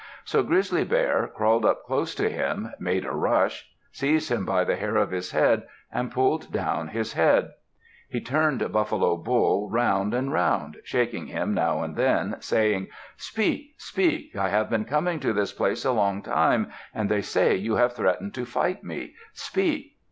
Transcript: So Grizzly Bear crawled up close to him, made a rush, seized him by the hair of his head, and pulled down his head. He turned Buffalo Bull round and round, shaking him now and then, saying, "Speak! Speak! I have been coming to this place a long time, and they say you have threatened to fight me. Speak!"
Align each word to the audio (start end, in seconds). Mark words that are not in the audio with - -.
So 0.25 0.41
Grizzly 0.41 0.83
Bear 0.83 1.27
crawled 1.27 1.63
up 1.63 1.83
close 1.83 2.15
to 2.15 2.27
him, 2.27 2.73
made 2.79 3.05
a 3.05 3.11
rush, 3.11 3.67
seized 3.91 4.31
him 4.31 4.45
by 4.47 4.63
the 4.63 4.75
hair 4.75 4.95
of 4.95 5.11
his 5.11 5.29
head, 5.29 5.67
and 5.91 6.11
pulled 6.11 6.51
down 6.51 6.87
his 6.87 7.13
head. 7.13 7.51
He 8.09 8.19
turned 8.19 8.71
Buffalo 8.71 9.15
Bull 9.15 9.69
round 9.69 10.15
and 10.15 10.33
round, 10.33 10.77
shaking 10.83 11.27
him 11.27 11.53
now 11.53 11.83
and 11.83 11.95
then, 11.95 12.37
saying, 12.39 12.87
"Speak! 13.15 13.75
Speak! 13.77 14.35
I 14.35 14.49
have 14.49 14.71
been 14.71 14.85
coming 14.85 15.19
to 15.19 15.33
this 15.33 15.53
place 15.53 15.85
a 15.85 15.91
long 15.91 16.23
time, 16.23 16.71
and 16.95 17.07
they 17.07 17.21
say 17.21 17.55
you 17.55 17.75
have 17.75 17.93
threatened 17.93 18.33
to 18.33 18.45
fight 18.47 18.83
me. 18.83 19.13
Speak!" 19.33 19.97